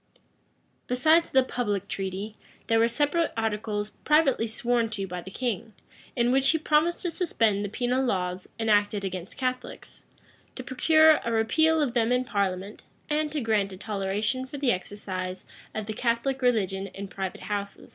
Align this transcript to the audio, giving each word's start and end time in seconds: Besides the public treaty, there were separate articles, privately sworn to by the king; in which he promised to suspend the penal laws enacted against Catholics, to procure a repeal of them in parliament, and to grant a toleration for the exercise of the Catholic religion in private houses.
Besides 0.87 1.29
the 1.29 1.43
public 1.43 1.87
treaty, 1.87 2.33
there 2.65 2.79
were 2.79 2.87
separate 2.87 3.33
articles, 3.37 3.91
privately 4.03 4.47
sworn 4.47 4.89
to 4.89 5.05
by 5.05 5.21
the 5.21 5.29
king; 5.29 5.73
in 6.15 6.31
which 6.31 6.49
he 6.49 6.57
promised 6.57 7.03
to 7.03 7.11
suspend 7.11 7.63
the 7.63 7.69
penal 7.69 8.03
laws 8.03 8.49
enacted 8.57 9.05
against 9.05 9.37
Catholics, 9.37 10.03
to 10.55 10.63
procure 10.63 11.21
a 11.23 11.31
repeal 11.31 11.79
of 11.83 11.93
them 11.93 12.11
in 12.11 12.23
parliament, 12.23 12.81
and 13.11 13.31
to 13.31 13.41
grant 13.41 13.73
a 13.73 13.77
toleration 13.77 14.47
for 14.47 14.57
the 14.57 14.71
exercise 14.71 15.45
of 15.75 15.85
the 15.85 15.93
Catholic 15.93 16.41
religion 16.41 16.87
in 16.87 17.07
private 17.07 17.41
houses. 17.41 17.89